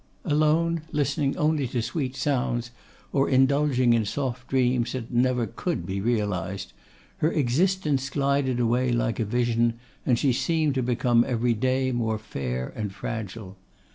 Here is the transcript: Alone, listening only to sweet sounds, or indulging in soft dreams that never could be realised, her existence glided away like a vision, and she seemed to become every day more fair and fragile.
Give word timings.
Alone, 0.25 0.81
listening 0.91 1.37
only 1.37 1.67
to 1.67 1.79
sweet 1.79 2.15
sounds, 2.15 2.71
or 3.13 3.29
indulging 3.29 3.93
in 3.93 4.03
soft 4.03 4.47
dreams 4.47 4.93
that 4.93 5.11
never 5.13 5.45
could 5.45 5.85
be 5.85 6.01
realised, 6.01 6.73
her 7.17 7.31
existence 7.31 8.09
glided 8.09 8.59
away 8.59 8.91
like 8.91 9.19
a 9.19 9.25
vision, 9.25 9.75
and 10.03 10.17
she 10.17 10.33
seemed 10.33 10.73
to 10.73 10.81
become 10.81 11.23
every 11.27 11.53
day 11.53 11.91
more 11.91 12.17
fair 12.17 12.73
and 12.75 12.93
fragile. 12.95 13.57